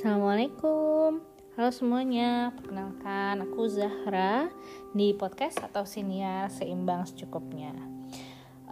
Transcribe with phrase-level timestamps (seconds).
[0.00, 1.20] Assalamualaikum.
[1.60, 4.48] Halo semuanya, perkenalkan aku Zahra
[4.96, 7.76] di podcast atau siniar seimbang secukupnya.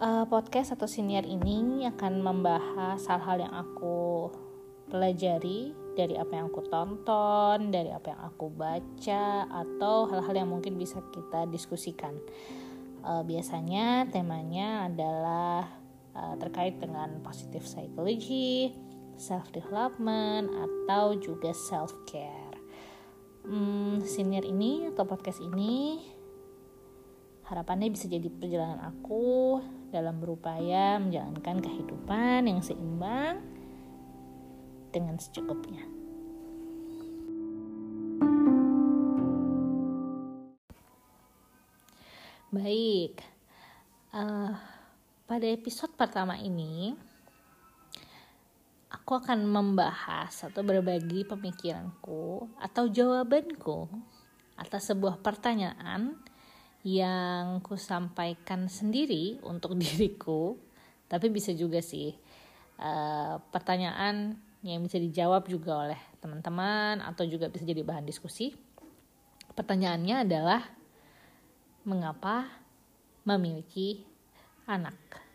[0.01, 4.33] Uh, Podcast atau siniar ini akan membahas hal-hal yang aku
[4.89, 10.81] pelajari dari apa yang aku tonton, dari apa yang aku baca, atau hal-hal yang mungkin
[10.81, 12.17] bisa kita diskusikan.
[13.05, 15.77] Uh, Biasanya temanya adalah
[16.17, 18.73] uh, terkait dengan positive psychology,
[19.19, 22.55] self development atau juga self care.
[23.43, 25.99] Hmm, senior ini atau podcast ini
[27.43, 29.59] harapannya bisa jadi perjalanan aku
[29.91, 33.43] dalam berupaya menjalankan kehidupan yang seimbang
[34.95, 35.83] dengan secukupnya.
[42.49, 43.21] Baik,
[44.09, 44.57] uh,
[45.29, 46.97] pada episode pertama ini
[49.09, 53.89] aku akan membahas atau berbagi pemikiranku atau jawabanku
[54.53, 56.13] atas sebuah pertanyaan
[56.85, 60.61] yang ku sampaikan sendiri untuk diriku.
[61.09, 62.13] Tapi bisa juga sih
[62.77, 68.53] uh, pertanyaan yang bisa dijawab juga oleh teman-teman atau juga bisa jadi bahan diskusi.
[69.57, 70.61] Pertanyaannya adalah
[71.81, 72.45] mengapa
[73.25, 74.05] memiliki
[74.69, 75.25] anak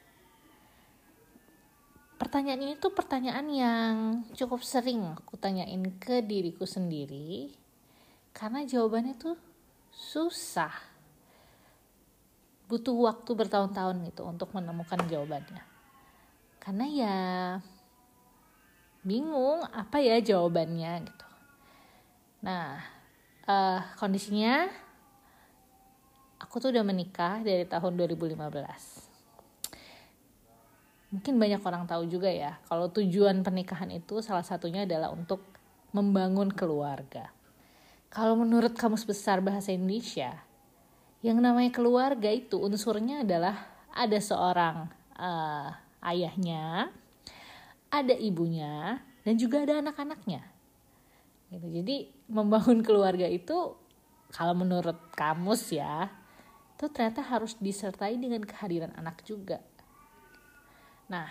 [2.17, 3.95] pertanyaan ini tuh pertanyaan yang
[4.35, 7.51] cukup sering aku tanyain ke diriku sendiri
[8.35, 9.37] karena jawabannya tuh
[9.95, 10.75] susah.
[12.65, 15.63] Butuh waktu bertahun-tahun gitu untuk menemukan jawabannya.
[16.59, 17.19] Karena ya
[19.05, 21.29] bingung apa ya jawabannya gitu.
[22.43, 22.81] Nah
[23.45, 24.67] uh, kondisinya
[26.41, 29.04] aku tuh udah menikah dari tahun 2015
[31.15, 35.39] mungkin banyak orang tahu juga ya kalau tujuan pernikahan itu salah satunya adalah untuk
[35.95, 37.31] membangun keluarga.
[38.11, 40.43] Kalau menurut Kamus Besar Bahasa Indonesia,
[41.23, 43.63] yang namanya keluarga itu unsurnya adalah
[43.95, 45.71] ada seorang uh,
[46.03, 46.91] ayahnya,
[47.95, 50.43] ada ibunya, dan juga ada anak-anaknya.
[51.55, 51.67] Gitu.
[51.79, 51.97] Jadi
[52.27, 53.79] membangun keluarga itu
[54.35, 56.11] kalau menurut kamus ya,
[56.75, 59.63] itu ternyata harus disertai dengan kehadiran anak juga
[61.09, 61.29] Nah,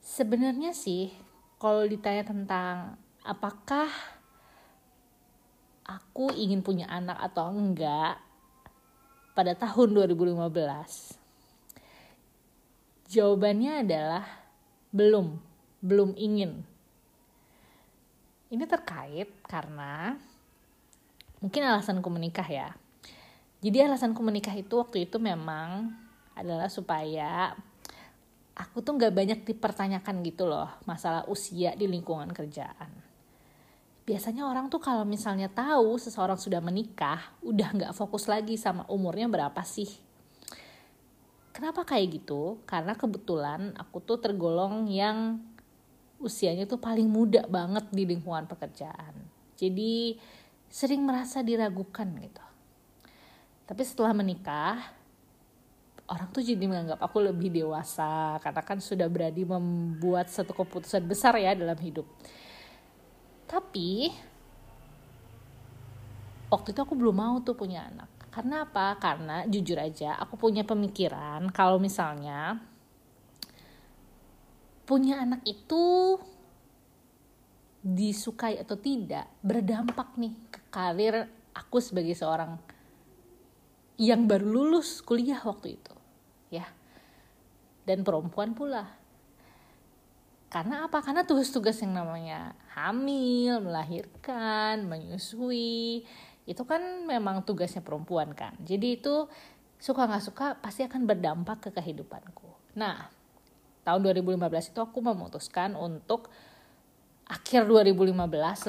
[0.00, 1.12] sebenarnya sih
[1.60, 3.88] kalau ditanya tentang apakah
[5.84, 8.18] aku ingin punya anak atau enggak
[9.36, 11.26] pada tahun 2015
[13.06, 14.24] jawabannya adalah
[14.90, 15.38] belum
[15.84, 16.66] belum ingin.
[18.50, 20.18] Ini terkait karena
[21.38, 22.74] mungkin alasanku menikah ya.
[23.62, 25.94] Jadi alasanku menikah itu waktu itu memang
[26.36, 27.56] adalah supaya
[28.56, 32.92] aku tuh nggak banyak dipertanyakan gitu loh masalah usia di lingkungan kerjaan.
[34.06, 39.26] Biasanya orang tuh kalau misalnya tahu seseorang sudah menikah, udah nggak fokus lagi sama umurnya
[39.26, 39.90] berapa sih.
[41.50, 42.62] Kenapa kayak gitu?
[42.68, 45.42] Karena kebetulan aku tuh tergolong yang
[46.22, 49.26] usianya tuh paling muda banget di lingkungan pekerjaan.
[49.58, 50.20] Jadi
[50.70, 52.44] sering merasa diragukan gitu.
[53.66, 54.78] Tapi setelah menikah,
[56.06, 61.34] orang tuh jadi menganggap aku lebih dewasa karena kan sudah berani membuat satu keputusan besar
[61.38, 62.06] ya dalam hidup.
[63.46, 64.10] Tapi
[66.50, 68.10] waktu itu aku belum mau tuh punya anak.
[68.30, 69.00] Karena apa?
[69.00, 72.60] Karena jujur aja aku punya pemikiran kalau misalnya
[74.86, 76.14] punya anak itu
[77.82, 82.58] disukai atau tidak berdampak nih ke karir aku sebagai seorang
[83.96, 85.95] yang baru lulus kuliah waktu itu
[86.52, 86.66] ya.
[87.86, 88.86] Dan perempuan pula.
[90.50, 91.02] Karena apa?
[91.02, 96.06] Karena tugas-tugas yang namanya hamil melahirkan menyusui
[96.46, 98.54] itu kan memang tugasnya perempuan kan.
[98.62, 99.26] Jadi itu
[99.76, 102.46] suka nggak suka pasti akan berdampak ke kehidupanku.
[102.78, 103.10] Nah
[103.82, 106.30] tahun 2015 itu aku memutuskan untuk
[107.26, 108.14] akhir 2015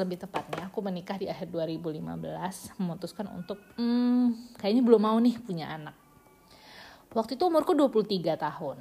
[0.01, 5.69] lebih tepatnya aku menikah di akhir 2015 memutuskan untuk hmm, kayaknya belum mau nih punya
[5.77, 5.93] anak
[7.15, 8.77] Waktu itu umurku 23 tahun.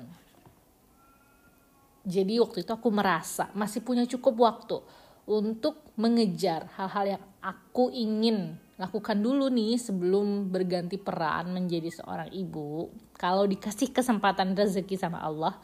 [2.07, 4.79] Jadi waktu itu aku merasa masih punya cukup waktu
[5.27, 12.95] untuk mengejar hal-hal yang aku ingin lakukan dulu nih sebelum berganti peran menjadi seorang ibu.
[13.19, 15.55] Kalau dikasih kesempatan rezeki sama Allah.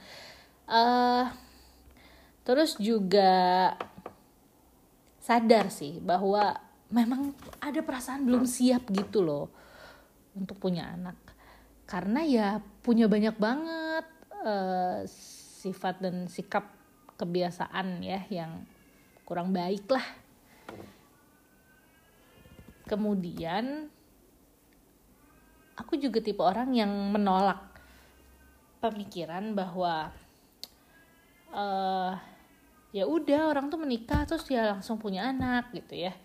[0.66, 1.30] Uh,
[2.42, 3.74] terus juga
[5.22, 6.58] sadar sih bahwa
[6.90, 7.30] memang
[7.62, 9.46] ada perasaan belum siap gitu loh
[10.34, 11.21] untuk punya anak
[11.92, 12.48] karena ya
[12.80, 14.06] punya banyak banget
[14.40, 15.04] uh,
[15.60, 16.72] sifat dan sikap
[17.20, 18.64] kebiasaan ya yang
[19.28, 20.06] kurang baik lah.
[22.88, 23.92] Kemudian
[25.76, 27.60] aku juga tipe orang yang menolak
[28.80, 30.08] pemikiran bahwa
[31.52, 32.16] uh,
[32.88, 36.16] ya udah orang tuh menikah terus dia langsung punya anak gitu ya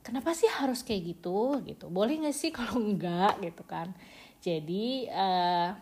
[0.00, 1.86] kenapa sih harus kayak gitu gitu?
[1.92, 3.92] Boleh nggak sih kalau enggak gitu kan?
[4.40, 5.76] Jadi uh,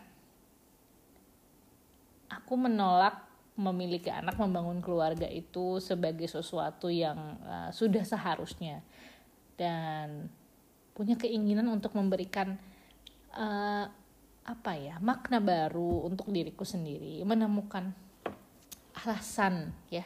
[2.29, 3.27] aku menolak
[3.59, 8.83] memiliki anak membangun keluarga itu sebagai sesuatu yang uh, sudah seharusnya.
[9.59, 10.31] Dan
[10.95, 12.55] punya keinginan untuk memberikan
[13.35, 13.87] uh,
[14.49, 17.93] apa ya makna baru untuk diriku sendiri menemukan
[18.97, 20.01] alasan ya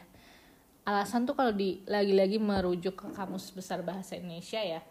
[0.83, 4.83] alasan tuh kalau di lagi-lagi merujuk ke kamus besar bahasa Indonesia ya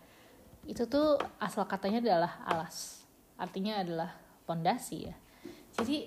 [0.66, 3.02] itu tuh asal katanya adalah alas.
[3.34, 4.14] Artinya adalah
[4.46, 5.16] pondasi ya.
[5.74, 6.06] Jadi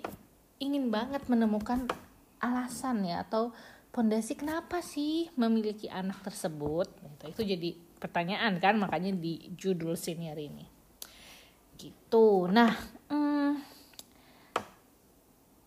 [0.64, 1.84] ingin banget menemukan
[2.40, 3.52] alasan ya atau
[3.92, 6.88] pondasi kenapa sih memiliki anak tersebut?
[6.88, 7.26] Gitu.
[7.32, 10.64] itu jadi pertanyaan kan makanya di judul senior ini.
[11.76, 12.48] Gitu.
[12.48, 12.72] Nah
[13.12, 13.60] hmm,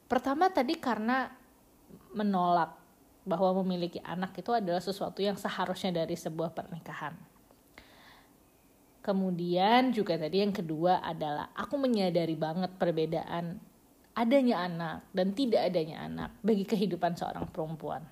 [0.08, 1.28] pertama tadi karena
[2.16, 2.77] menolak
[3.26, 7.16] bahwa memiliki anak itu adalah sesuatu yang seharusnya dari sebuah pernikahan
[9.08, 13.56] kemudian juga tadi yang kedua adalah aku menyadari banget perbedaan
[14.18, 18.02] adanya anak dan tidak adanya anak bagi kehidupan seorang perempuan.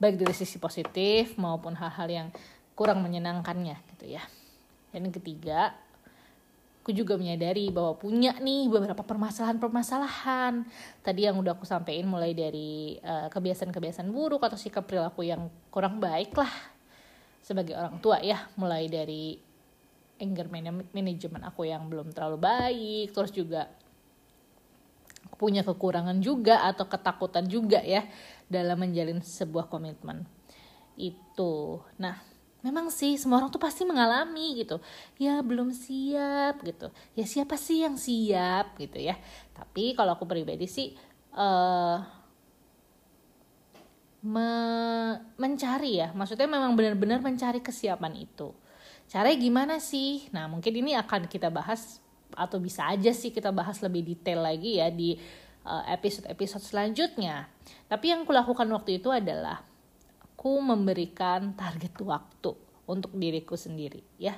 [0.00, 2.28] Baik dari sisi positif maupun hal-hal yang
[2.72, 4.24] kurang menyenangkannya gitu ya.
[4.90, 5.76] Dan yang ketiga,
[6.82, 10.66] aku juga menyadari bahwa punya nih beberapa permasalahan-permasalahan.
[10.98, 16.02] Tadi yang udah aku sampaikan mulai dari kebiasaan kebiasaan-kebiasaan buruk atau sikap perilaku yang kurang
[16.02, 16.50] baik lah.
[17.38, 19.38] Sebagai orang tua ya mulai dari
[20.18, 20.50] anger
[20.90, 23.70] management aku yang belum terlalu baik terus juga
[25.38, 28.06] punya kekurangan juga atau ketakutan juga ya
[28.50, 30.26] dalam menjalin sebuah komitmen.
[30.98, 31.78] Itu.
[32.02, 32.31] Nah
[32.62, 34.78] memang sih semua orang tuh pasti mengalami gitu.
[35.18, 36.88] Ya belum siap gitu.
[37.18, 39.18] Ya siapa sih yang siap gitu ya?
[39.52, 40.94] Tapi kalau aku pribadi sih
[41.34, 41.98] uh,
[44.22, 44.50] me
[45.36, 46.14] mencari ya.
[46.14, 48.54] Maksudnya memang benar-benar mencari kesiapan itu.
[49.10, 50.30] Caranya gimana sih?
[50.30, 51.98] Nah mungkin ini akan kita bahas
[52.32, 55.18] atau bisa aja sih kita bahas lebih detail lagi ya di
[55.66, 57.50] eh, episode-episode selanjutnya.
[57.90, 59.71] Tapi yang kulakukan waktu itu adalah
[60.42, 62.50] aku memberikan target waktu
[62.90, 64.34] untuk diriku sendiri ya.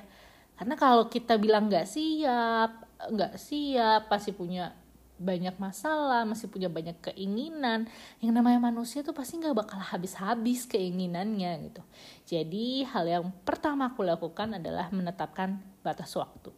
[0.53, 4.69] Karena kalau kita bilang nggak siap, nggak siap, pasti punya
[5.17, 7.89] banyak masalah, masih punya banyak keinginan.
[8.21, 11.81] Yang namanya manusia tuh pasti nggak bakal habis-habis keinginannya gitu.
[12.29, 16.53] Jadi hal yang pertama aku lakukan adalah menetapkan batas waktu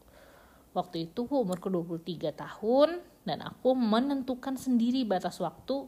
[0.75, 5.87] Waktu itu umurku 23 tahun dan aku menentukan sendiri batas waktu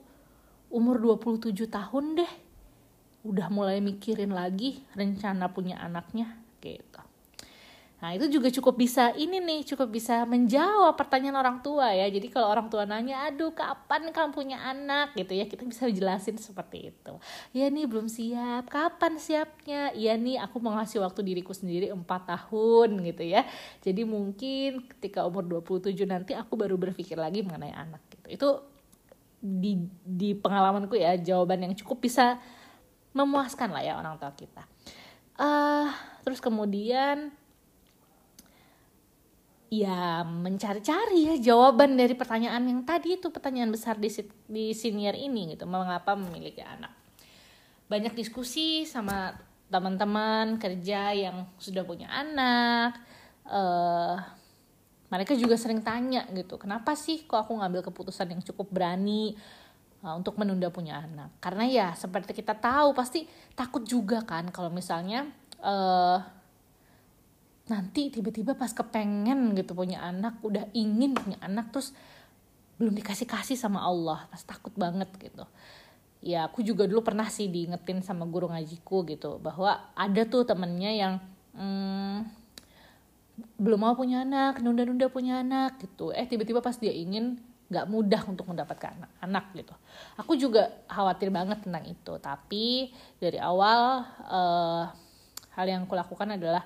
[0.71, 2.48] umur 27 tahun deh.
[3.29, 6.33] Udah mulai mikirin lagi rencana punya anaknya
[6.65, 7.05] gitu.
[7.99, 12.07] Nah itu juga cukup bisa ini nih cukup bisa menjawab pertanyaan orang tua ya.
[12.07, 16.39] Jadi kalau orang tua nanya, aduh kapan kamu punya anak gitu ya kita bisa jelasin
[16.39, 17.13] seperti itu.
[17.51, 19.91] Ya nih belum siap, kapan siapnya?
[19.91, 23.43] Iya nih aku mau ngasih waktu diriku sendiri 4 tahun gitu ya.
[23.83, 28.27] Jadi mungkin ketika umur 27 nanti aku baru berpikir lagi mengenai anak gitu.
[28.31, 28.49] Itu
[29.43, 32.39] di di pengalamanku ya jawaban yang cukup bisa
[33.13, 34.63] memuaskan lah ya orang tua kita.
[35.39, 35.87] Uh,
[36.23, 37.31] terus kemudian
[39.69, 44.09] ya mencari-cari ya jawaban dari pertanyaan yang tadi itu pertanyaan besar di
[44.49, 46.89] di senior ini gitu mengapa memiliki anak
[47.85, 49.37] banyak diskusi sama
[49.69, 52.97] teman-teman kerja yang sudah punya anak
[53.45, 54.17] uh,
[55.13, 59.37] mereka juga sering tanya gitu kenapa sih kok aku ngambil keputusan yang cukup berani
[59.99, 61.35] untuk menunda punya anak.
[61.43, 65.27] Karena ya seperti kita tahu pasti takut juga kan kalau misalnya
[65.59, 66.19] uh,
[67.69, 71.93] nanti tiba-tiba pas kepengen gitu punya anak udah ingin punya anak terus
[72.81, 75.43] belum dikasih kasih sama Allah pas takut banget gitu.
[76.19, 80.91] Ya aku juga dulu pernah sih diingetin sama guru ngajiku gitu bahwa ada tuh temennya
[80.95, 81.13] yang
[81.55, 82.27] hmm,
[83.59, 86.15] belum mau punya anak nunda-nunda punya anak gitu.
[86.15, 89.75] Eh tiba-tiba pas dia ingin nggak mudah untuk mendapatkan anak, anak gitu
[90.17, 92.89] aku juga khawatir banget tentang itu tapi
[93.21, 94.89] dari awal uh,
[95.53, 96.65] hal yang aku lakukan adalah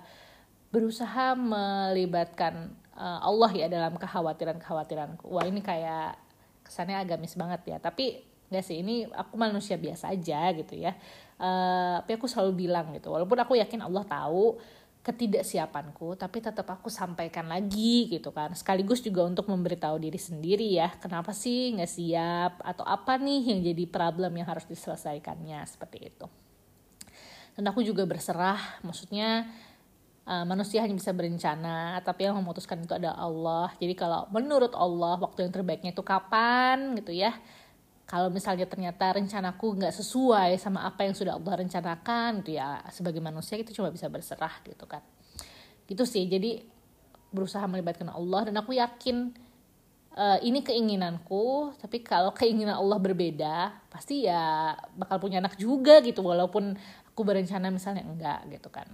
[0.74, 5.30] berusaha melibatkan uh, Allah ya dalam kekhawatiran-kekhawatiranku.
[5.30, 6.18] Wah ini kayak
[6.66, 7.78] kesannya agamis banget ya.
[7.78, 10.98] Tapi nggak sih ini aku manusia biasa aja gitu ya.
[11.38, 13.14] Uh, tapi aku selalu bilang gitu.
[13.14, 14.58] Walaupun aku yakin Allah tahu
[15.04, 18.56] ketidaksiapanku tapi tetap aku sampaikan lagi gitu kan.
[18.56, 23.60] Sekaligus juga untuk memberitahu diri sendiri ya kenapa sih nggak siap atau apa nih yang
[23.68, 26.26] jadi problem yang harus diselesaikannya seperti itu.
[27.54, 29.46] Dan aku juga berserah maksudnya
[30.24, 33.68] uh, manusia hanya bisa berencana tapi yang memutuskan itu adalah Allah.
[33.84, 37.36] Jadi kalau menurut Allah waktu yang terbaiknya itu kapan gitu ya
[38.04, 43.24] kalau misalnya ternyata rencanaku nggak sesuai sama apa yang sudah Allah rencanakan gitu ya sebagai
[43.24, 45.02] manusia kita cuma bisa berserah gitu kan.
[45.88, 46.64] Gitu sih jadi
[47.34, 49.34] berusaha melibatkan Allah dan aku yakin
[50.14, 56.22] uh, ini keinginanku tapi kalau keinginan Allah berbeda pasti ya bakal punya anak juga gitu
[56.22, 56.76] walaupun
[57.10, 58.90] aku berencana misalnya enggak gitu kan.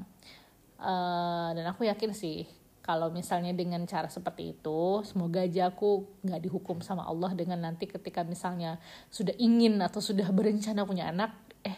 [0.79, 2.47] Uh, dan aku yakin sih
[2.89, 7.85] kalau misalnya dengan cara seperti itu semoga aja aku nggak dihukum sama Allah dengan nanti
[7.85, 8.81] ketika misalnya
[9.13, 11.77] sudah ingin atau sudah berencana punya anak eh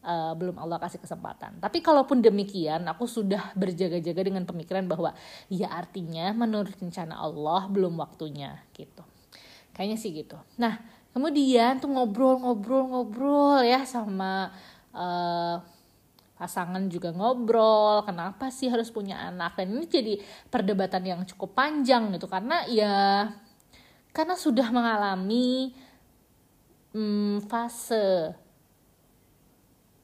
[0.00, 1.60] uh, belum Allah kasih kesempatan.
[1.60, 5.12] Tapi kalaupun demikian aku sudah berjaga-jaga dengan pemikiran bahwa
[5.52, 9.04] ya artinya menurut rencana Allah belum waktunya gitu.
[9.76, 10.40] Kayaknya sih gitu.
[10.56, 10.80] Nah
[11.12, 14.48] kemudian tuh ngobrol-ngobrol-ngobrol ya sama
[14.96, 15.60] uh,
[16.40, 19.60] pasangan juga ngobrol kenapa sih harus punya anak?
[19.60, 20.14] Dan ini jadi
[20.48, 23.28] perdebatan yang cukup panjang gitu karena ya
[24.16, 25.76] karena sudah mengalami
[26.96, 28.32] hmm, fase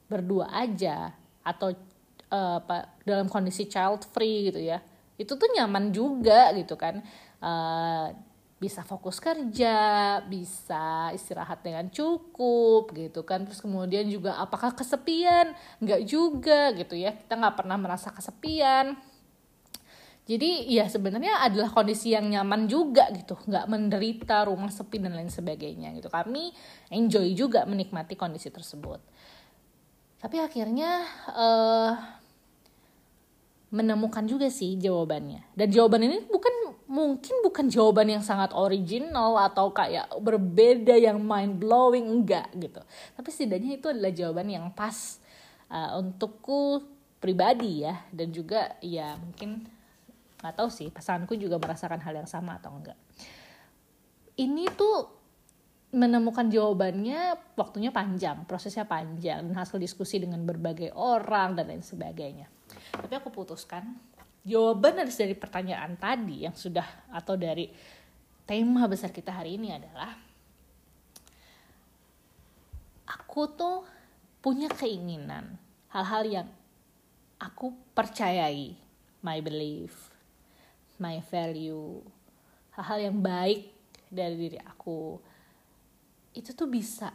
[0.05, 1.73] berdua aja atau
[2.29, 2.61] uh,
[3.01, 4.79] dalam kondisi child free gitu ya
[5.17, 7.01] itu tuh nyaman juga gitu kan.
[7.41, 8.13] Uh,
[8.57, 13.45] bisa fokus kerja, bisa istirahat dengan cukup gitu kan.
[13.45, 15.53] Terus kemudian juga apakah kesepian?
[15.77, 17.13] Enggak juga gitu ya.
[17.13, 18.97] Kita nggak pernah merasa kesepian.
[20.27, 25.31] Jadi ya sebenarnya adalah kondisi yang nyaman juga gitu, nggak menderita rumah sepi dan lain
[25.31, 26.11] sebagainya gitu.
[26.11, 26.51] Kami
[26.91, 28.99] enjoy juga menikmati kondisi tersebut.
[30.19, 31.95] Tapi akhirnya uh,
[33.71, 35.55] menemukan juga sih jawabannya.
[35.55, 36.53] Dan jawaban ini bukan
[36.87, 42.79] mungkin bukan jawaban yang sangat original atau kayak berbeda yang mind blowing enggak gitu.
[43.15, 45.19] Tapi setidaknya itu adalah jawaban yang pas
[45.67, 46.81] uh, untukku
[47.19, 49.67] pribadi ya dan juga ya mungkin
[50.37, 52.97] nggak tahu sih pasanganku juga merasakan hal yang sama atau enggak.
[54.37, 55.17] Ini tuh
[55.91, 62.47] menemukan jawabannya waktunya panjang, prosesnya panjang dan hasil diskusi dengan berbagai orang dan lain sebagainya
[62.91, 63.95] tapi aku putuskan
[64.43, 67.69] jawaban dari pertanyaan tadi yang sudah atau dari
[68.47, 70.11] tema besar kita hari ini adalah
[73.07, 73.77] aku tuh
[74.43, 75.57] punya keinginan
[75.91, 76.47] hal-hal yang
[77.41, 78.75] aku percayai
[79.23, 80.13] my belief
[81.01, 81.99] my value
[82.75, 83.73] hal-hal yang baik
[84.07, 85.19] dari diri aku
[86.37, 87.09] itu tuh bisa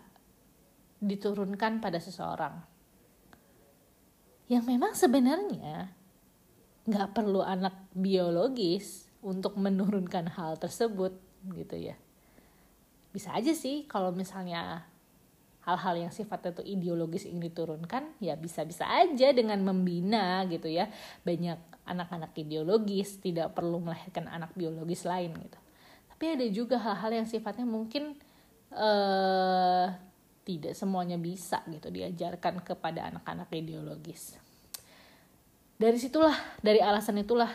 [1.02, 2.58] diturunkan pada seseorang.
[4.50, 5.90] Yang memang sebenarnya
[6.82, 11.14] nggak perlu anak biologis untuk menurunkan hal tersebut
[11.54, 11.94] gitu ya.
[13.14, 14.82] Bisa aja sih kalau misalnya
[15.62, 20.90] hal-hal yang sifatnya itu ideologis ingin diturunkan ya bisa-bisa aja dengan membina gitu ya.
[21.22, 25.58] Banyak anak-anak ideologis tidak perlu melahirkan anak biologis lain gitu.
[26.10, 28.18] Tapi ada juga hal-hal yang sifatnya mungkin
[28.74, 29.86] uh,
[30.42, 34.42] tidak semuanya bisa gitu diajarkan kepada anak-anak ideologis
[35.76, 37.50] dari situlah dari alasan itulah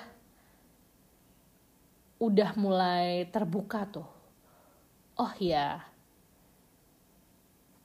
[2.18, 4.08] udah mulai terbuka tuh
[5.18, 5.82] oh ya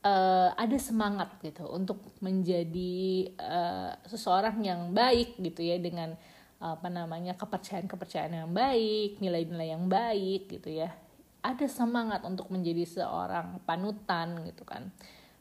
[0.02, 6.14] uh, ada semangat gitu untuk menjadi uh, seseorang yang baik gitu ya dengan
[6.62, 10.94] apa namanya kepercayaan-kepercayaan yang baik, nilai-nilai yang baik gitu ya.
[11.42, 14.94] Ada semangat untuk menjadi seorang panutan gitu kan.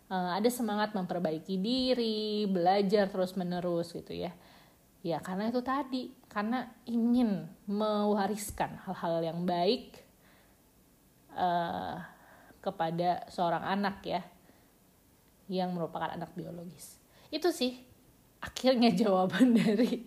[0.10, 4.34] Uh, ada semangat memperbaiki diri, belajar terus-menerus gitu ya.
[5.02, 9.98] Ya karena itu tadi, karena ingin mewariskan hal-hal yang baik
[11.34, 11.98] uh,
[12.62, 14.22] kepada seorang anak ya,
[15.50, 17.02] yang merupakan anak biologis.
[17.34, 17.82] Itu sih
[18.38, 20.06] akhirnya jawaban dari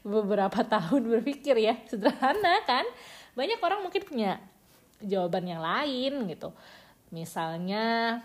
[0.00, 2.88] beberapa tahun berpikir ya, sederhana kan.
[3.36, 4.40] Banyak orang mungkin punya
[5.04, 6.56] jawaban yang lain gitu.
[7.12, 8.18] Misalnya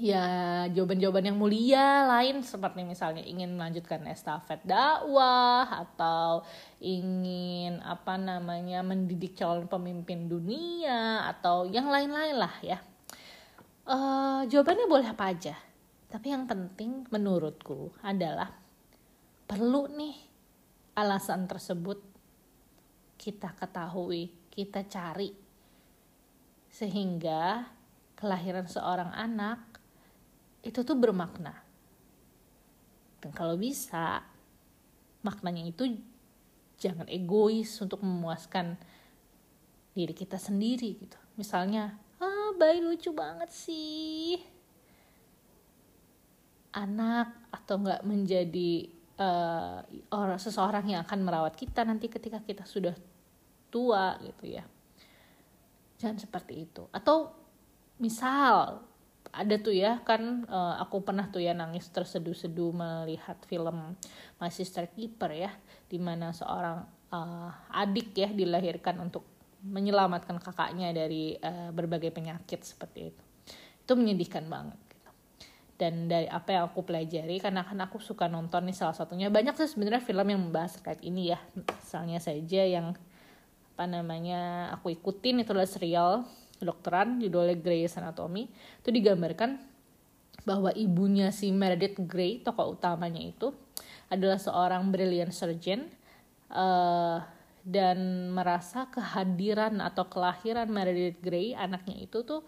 [0.00, 0.24] ya
[0.72, 6.40] jawaban-jawaban yang mulia lain seperti misalnya ingin melanjutkan estafet dakwah atau
[6.80, 12.80] ingin apa namanya mendidik calon pemimpin dunia atau yang lain-lain lah ya.
[13.84, 15.54] Uh, jawabannya boleh apa aja.
[16.08, 18.48] Tapi yang penting menurutku adalah
[19.44, 20.16] perlu nih
[20.96, 22.00] alasan tersebut
[23.20, 25.28] kita ketahui kita cari.
[26.72, 27.68] Sehingga
[28.16, 29.79] kelahiran seorang anak
[30.60, 31.56] itu tuh bermakna.
[33.20, 34.24] Dan kalau bisa
[35.20, 36.00] maknanya itu
[36.80, 38.80] jangan egois untuk memuaskan
[39.92, 41.18] diri kita sendiri gitu.
[41.36, 44.40] Misalnya ah bayi lucu banget sih.
[46.72, 48.88] Anak atau enggak menjadi
[49.20, 52.96] uh, orang seseorang yang akan merawat kita nanti ketika kita sudah
[53.68, 54.64] tua gitu ya.
[56.00, 56.88] Jangan seperti itu.
[56.94, 57.36] Atau
[58.00, 58.89] misal
[59.30, 63.94] ada tuh ya kan uh, aku pernah tuh ya nangis terseduh-seduh melihat film
[64.42, 65.50] My Sister Keeper ya
[65.86, 66.82] di mana seorang
[67.14, 69.22] uh, adik ya dilahirkan untuk
[69.62, 73.22] menyelamatkan kakaknya dari uh, berbagai penyakit seperti itu
[73.84, 75.10] itu menyedihkan banget gitu.
[75.78, 79.54] dan dari apa yang aku pelajari karena kan aku suka nonton nih salah satunya banyak
[79.54, 82.94] sih sebenarnya film yang membahas terkait ini ya misalnya saja yang
[83.76, 86.28] apa namanya aku ikutin itu adalah serial
[86.60, 88.46] kedokteran judulnya Grey's Anatomy
[88.84, 89.56] itu digambarkan
[90.44, 93.56] bahwa ibunya si Meredith Grey tokoh utamanya itu
[94.12, 95.88] adalah seorang brilliant surgeon
[96.52, 97.24] uh,
[97.64, 102.44] dan merasa kehadiran atau kelahiran Meredith Grey anaknya itu tuh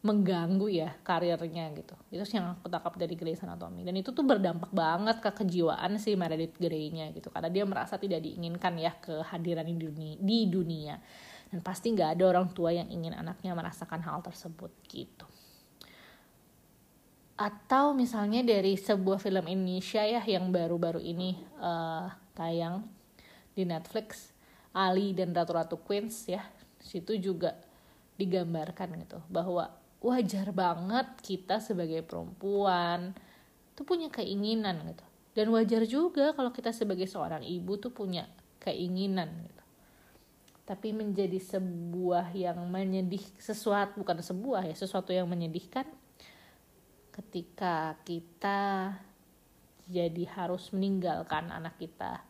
[0.00, 1.92] mengganggu ya karirnya gitu.
[2.08, 3.84] Itu yang aku tangkap dari Grey's Anatomy.
[3.84, 7.28] Dan itu tuh berdampak banget ke kejiwaan si Meredith Grey-nya gitu.
[7.28, 10.96] Karena dia merasa tidak diinginkan ya kehadiran di dunia, di dunia
[11.50, 15.26] dan pasti nggak ada orang tua yang ingin anaknya merasakan hal tersebut gitu.
[17.34, 22.06] Atau misalnya dari sebuah film Indonesia ya yang baru-baru ini uh,
[22.38, 22.86] tayang
[23.50, 24.30] di Netflix
[24.70, 26.46] Ali dan Ratu-Ratu Queens ya.
[26.78, 27.58] Situ juga
[28.14, 33.12] digambarkan gitu bahwa wajar banget kita sebagai perempuan
[33.74, 35.04] tuh punya keinginan gitu.
[35.34, 38.28] Dan wajar juga kalau kita sebagai seorang ibu tuh punya
[38.60, 39.59] keinginan gitu
[40.70, 45.82] tapi menjadi sebuah yang menyedih sesuatu bukan sebuah ya sesuatu yang menyedihkan
[47.10, 48.94] ketika kita
[49.90, 52.22] jadi harus meninggalkan anak kita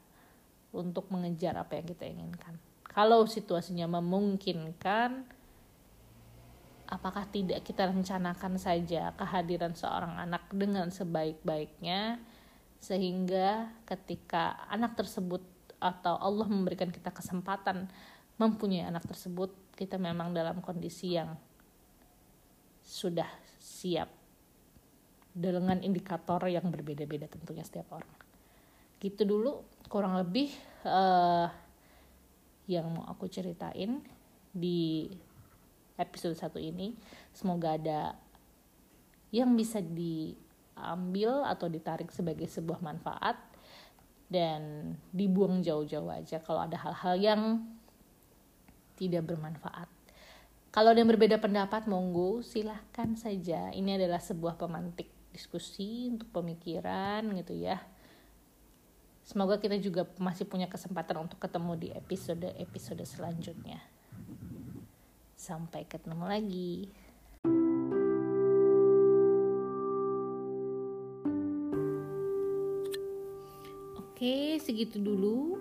[0.73, 2.56] untuk mengejar apa yang kita inginkan.
[2.88, 5.28] Kalau situasinya memungkinkan,
[6.88, 12.19] apakah tidak kita rencanakan saja kehadiran seorang anak dengan sebaik-baiknya,
[12.80, 15.45] sehingga ketika anak tersebut
[15.76, 17.93] atau Allah memberikan kita kesempatan
[18.41, 21.37] mempunyai anak tersebut kita memang dalam kondisi yang
[22.81, 23.29] sudah
[23.61, 24.09] siap
[25.31, 28.17] dengan indikator yang berbeda-beda tentunya setiap orang.
[28.97, 29.61] Gitu dulu
[29.93, 30.49] kurang lebih
[30.89, 31.53] uh,
[32.65, 34.00] yang mau aku ceritain
[34.50, 35.11] di
[36.00, 36.97] episode satu ini
[37.31, 38.17] semoga ada
[39.31, 43.39] yang bisa diambil atau ditarik sebagai sebuah manfaat
[44.31, 47.43] dan dibuang jauh-jauh aja kalau ada hal-hal yang
[49.00, 49.89] tidak bermanfaat.
[50.71, 53.73] Kalau ada yang berbeda pendapat, monggo silahkan saja.
[53.73, 57.80] Ini adalah sebuah pemantik diskusi untuk pemikiran gitu ya.
[59.26, 63.80] Semoga kita juga masih punya kesempatan untuk ketemu di episode-episode selanjutnya.
[65.34, 66.75] Sampai ketemu lagi.
[73.97, 75.56] Oke, segitu dulu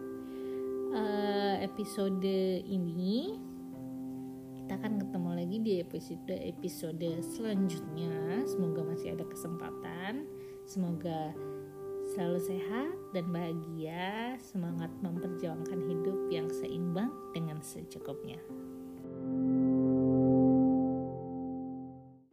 [0.94, 2.26] uh, episode
[2.66, 3.38] ini
[4.62, 8.46] kita akan ketemu lagi di episode episode selanjutnya.
[8.46, 10.30] Semoga masih ada kesempatan.
[10.70, 11.34] Semoga
[12.14, 14.38] selalu sehat dan bahagia.
[14.38, 18.38] Semangat memperjuangkan hidup yang seimbang dengan secukupnya